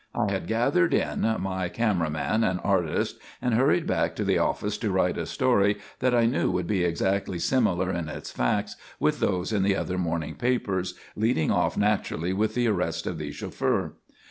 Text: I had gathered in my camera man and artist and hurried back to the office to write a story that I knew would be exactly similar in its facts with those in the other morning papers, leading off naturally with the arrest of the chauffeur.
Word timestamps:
I 0.15 0.31
had 0.31 0.47
gathered 0.47 0.95
in 0.95 1.21
my 1.41 1.69
camera 1.69 2.09
man 2.09 2.43
and 2.43 2.59
artist 2.63 3.19
and 3.39 3.53
hurried 3.53 3.85
back 3.85 4.15
to 4.15 4.23
the 4.23 4.39
office 4.39 4.75
to 4.79 4.89
write 4.89 5.15
a 5.15 5.27
story 5.27 5.77
that 5.99 6.15
I 6.15 6.25
knew 6.25 6.49
would 6.49 6.65
be 6.65 6.83
exactly 6.83 7.37
similar 7.37 7.91
in 7.91 8.09
its 8.09 8.31
facts 8.31 8.75
with 8.99 9.19
those 9.19 9.53
in 9.53 9.61
the 9.61 9.75
other 9.75 9.99
morning 9.99 10.33
papers, 10.33 10.95
leading 11.15 11.51
off 11.51 11.77
naturally 11.77 12.33
with 12.33 12.55
the 12.55 12.67
arrest 12.67 13.05
of 13.05 13.19
the 13.19 13.31
chauffeur. 13.31 13.93